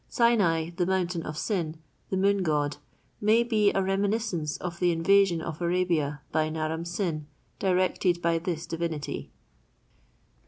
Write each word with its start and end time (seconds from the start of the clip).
Sinai, 0.09 0.71
the 0.77 0.87
mountain 0.87 1.21
of 1.21 1.37
Sin, 1.37 1.77
the 2.09 2.17
Moon 2.17 2.41
God, 2.41 2.77
may 3.21 3.43
be 3.43 3.71
a 3.71 3.83
reminiscence 3.83 4.57
of 4.57 4.79
the 4.79 4.91
invasion 4.91 5.43
of 5.43 5.61
Arabia 5.61 6.21
by 6.31 6.49
Naram 6.49 6.85
Sin 6.85 7.27
directed 7.59 8.19
by 8.19 8.39
this 8.39 8.65
divinity. 8.65 9.29